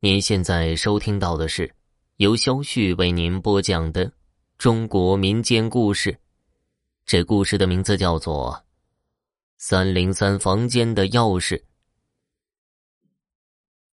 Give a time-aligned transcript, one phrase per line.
[0.00, 1.74] 您现在收听到的是
[2.16, 4.12] 由肖旭为您播讲的
[4.58, 6.14] 中国民间故事。
[7.06, 8.52] 这故事的名字叫做
[9.56, 11.56] 《三零三房间的钥匙》。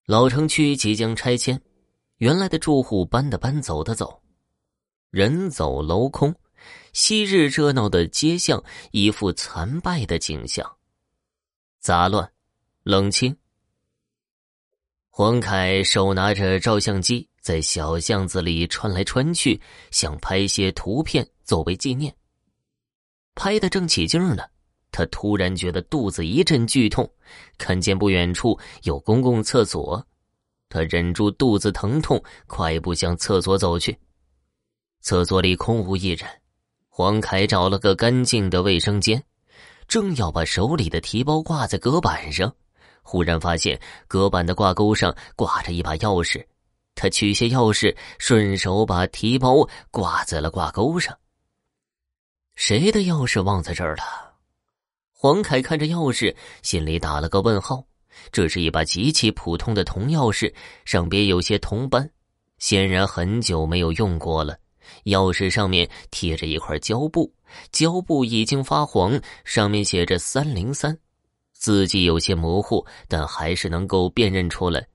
[0.06, 1.62] 老城区即将拆迁，
[2.18, 4.22] 原来的住户搬的搬，走的走，
[5.10, 6.36] 人走楼空，
[6.92, 8.62] 昔日热闹的街巷
[8.92, 10.70] 一副残败的景象，
[11.80, 12.30] 杂乱，
[12.84, 13.34] 冷清。
[15.16, 19.62] 黄凯手拿着照相机，在小巷子里穿来穿去，
[19.92, 22.12] 想拍些图片作为纪念。
[23.36, 24.44] 拍的正起劲呢，
[24.92, 27.08] 他突然觉得肚子一阵剧痛，
[27.60, 30.04] 看见不远处有公共厕所，
[30.68, 33.96] 他忍住肚子疼痛，快步向厕所走去。
[35.02, 36.28] 厕所里空无一人，
[36.90, 39.24] 黄凯找了个干净的卫生间，
[39.88, 42.52] 正要把手里的提包挂在隔板上。
[43.04, 46.44] 忽然发现隔板的挂钩上挂着一把钥匙，
[46.96, 51.16] 他取下钥匙，顺手把提包挂在了挂钩上。
[52.56, 54.04] 谁的钥匙忘在这儿了？
[55.12, 57.86] 黄凯看着钥匙，心里打了个问号。
[58.32, 60.54] 这是一把极其普通的铜钥匙，
[60.86, 62.08] 上边有些铜斑，
[62.60, 64.58] 显然很久没有用过了。
[65.06, 67.34] 钥匙上面贴着一块胶布，
[67.72, 70.96] 胶布已经发黄，上面写着“三零三”。
[71.64, 74.86] 字迹有些模糊，但还是能够辨认出来。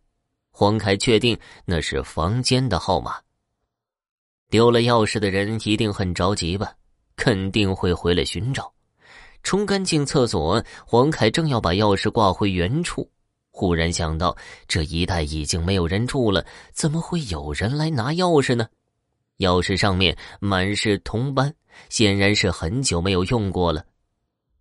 [0.50, 3.16] 黄凯确定那是房间的号码。
[4.50, 6.74] 丢了钥匙的人一定很着急吧？
[7.16, 8.70] 肯定会回来寻找。
[9.42, 13.10] 冲干净厕所，黄凯正要把钥匙挂回原处，
[13.50, 16.44] 忽然想到这一带已经没有人住了，
[16.74, 18.68] 怎么会有人来拿钥匙呢？
[19.38, 21.54] 钥匙上面满是铜斑，
[21.88, 23.86] 显然是很久没有用过了。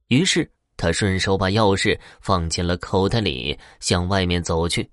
[0.07, 0.49] 于是。
[0.77, 4.89] 他顺手把钥匙放进了口袋里，向外面走去。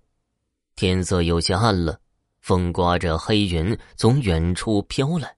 [0.75, 2.01] 天色有些暗了，
[2.41, 5.37] 风刮着黑云从远处飘来，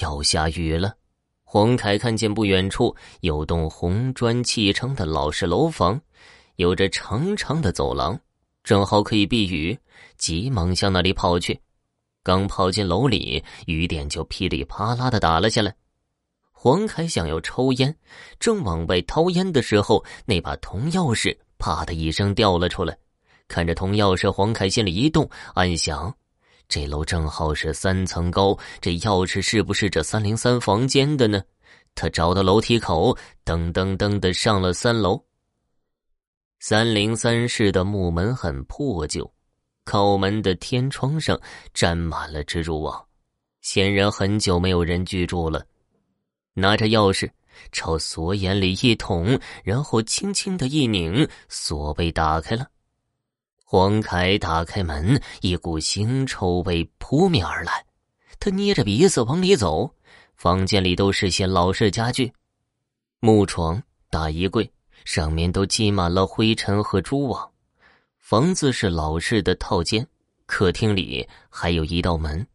[0.00, 0.94] 要下雨了。
[1.42, 6.00] 黄凯看见不远处有栋红砖砌成的老式楼房，
[6.56, 8.18] 有着长长的走廊，
[8.62, 9.76] 正好可以避雨。
[10.18, 11.58] 急忙向那里跑去，
[12.22, 15.74] 刚跑进楼里，雨点就噼里啪啦的打了下来。
[16.66, 17.96] 黄凯想要抽烟，
[18.40, 22.98] 正往外掏烟的时候，那把铜钥匙“啪”的一声掉了出来。
[23.46, 26.12] 看着铜钥匙，黄凯心里一动，暗想：
[26.66, 31.40] 这楼正好是三层高，这钥匙是不是这三零三房间的呢？
[31.94, 35.24] 他找到楼梯口，噔噔噔的上了三楼。
[36.58, 39.32] 三零三室的木门很破旧，
[39.84, 41.40] 靠门的天窗上
[41.72, 43.06] 沾满了蜘蛛网，
[43.60, 45.64] 显然很久没有人居住了。
[46.58, 47.30] 拿着钥匙
[47.70, 52.66] 朝锁眼里一捅，然后轻轻的一拧，锁被打开了。
[53.62, 57.84] 黄凯打开门，一股腥臭味扑面而来。
[58.38, 59.94] 他捏着鼻子往里走，
[60.34, 62.32] 房间里都是些老式家具，
[63.20, 64.70] 木床、大衣柜
[65.04, 67.50] 上面都积满了灰尘和蛛网。
[68.18, 70.06] 房子是老式的套间，
[70.46, 72.46] 客厅里还有一道门。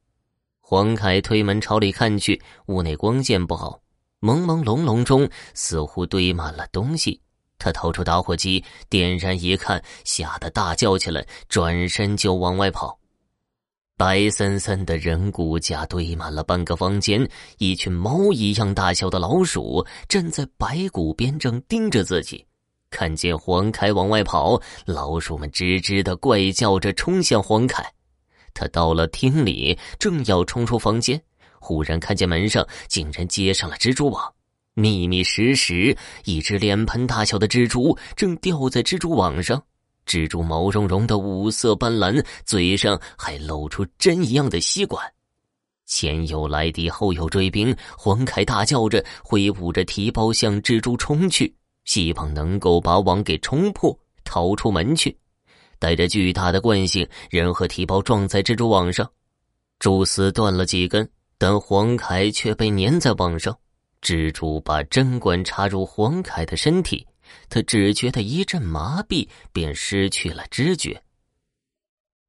[0.59, 3.81] 黄凯推门朝里看去，屋内光线不好。
[4.21, 7.19] 朦朦胧胧中，似乎堆满了东西。
[7.57, 12.97] 他掏出打火机，点燃一看，吓得大叫起来，转身就往外跑。
[13.97, 17.27] 白森森的人骨架堆满了半个房间，
[17.59, 22.43] 一群猫一样大小的老鼠站在白骨边，正盯着自己。
[22.89, 27.93] 看见黄凯往外跑，老鼠们吱吱的怪叫着冲向黄凯。
[28.53, 31.21] 他到了厅里，正要冲出房间。
[31.61, 34.33] 忽然看见门上竟然接上了蜘蛛网，
[34.73, 35.95] 密密实实，
[36.25, 39.63] 一只脸盆大小的蜘蛛正吊在蜘蛛网上。
[40.07, 45.13] 蜘蛛毛茸茸的，五色斑斓，嘴上还露出针一样的吸管。
[45.85, 47.73] 前有来敌，后有追兵。
[47.95, 51.53] 黄凯大叫着，挥舞着提包向蜘蛛冲去，
[51.85, 55.15] 希望能够把网给冲破，逃出门去。
[55.77, 59.09] 带着巨大的惯性，人和提包撞在蜘蛛网上，
[59.79, 61.07] 蛛丝断了几根。
[61.41, 63.57] 但黄凯却被粘在网上，
[63.99, 67.03] 蜘蛛把针管插入黄凯的身体，
[67.49, 71.01] 他只觉得一阵麻痹，便失去了知觉。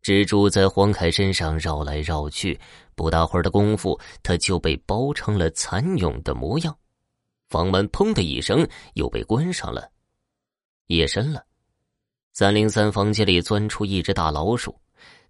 [0.03, 2.59] 蜘蛛在黄凯身上绕来绕去，
[2.95, 6.75] 不大会儿的功夫，他就被包成了蚕蛹的模样。
[7.51, 9.91] 房门砰的一声又被关上了。
[10.87, 11.45] 夜深了，
[12.33, 14.75] 三零三房间里钻出一只大老鼠。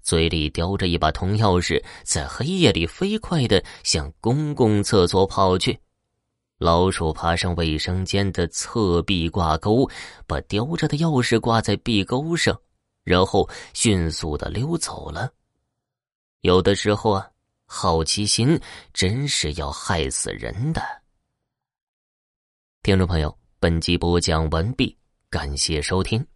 [0.03, 5.79] 嘴里叼着一把铜钥匙在黑夜里飞快的向公共厕所跑去。
[6.59, 9.89] 老鼠爬上卫生间的侧壁挂钩
[10.29, 12.57] 把叼着的钥匙挂在壁钩上
[13.03, 15.33] 然后迅速的溜走了。
[16.43, 17.29] 有的时候啊
[17.67, 18.61] 好奇心
[18.93, 20.81] 真是要害死人的。
[22.83, 24.97] 听众朋友本集播讲完毕
[25.31, 26.31] 感谢收听。